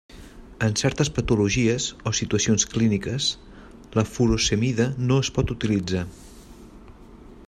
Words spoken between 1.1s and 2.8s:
patologies o situacions